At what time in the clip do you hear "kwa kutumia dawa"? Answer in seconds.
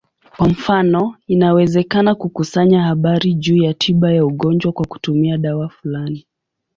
4.71-5.69